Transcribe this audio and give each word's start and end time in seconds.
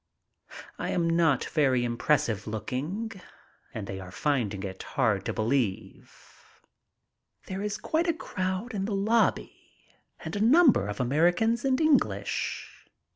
I 0.79 0.89
am 0.89 1.07
not 1.07 1.45
very 1.45 1.83
impressive 1.85 2.47
looking 2.47 3.11
and 3.71 3.85
they 3.85 3.99
are 3.99 4.09
finding 4.09 4.63
it 4.63 4.81
hard 4.81 5.25
to 5.25 5.33
believe. 5.33 6.59
There 7.45 7.61
is 7.61 7.77
quite 7.77 8.07
a 8.07 8.13
crowd 8.15 8.73
in 8.73 8.85
the 8.85 8.95
lobby 8.95 9.93
and 10.21 10.35
a 10.35 10.39
number 10.41 10.87
of 10.87 10.99
Americans 10.99 11.63
and 11.63 11.79
English. 11.79 12.89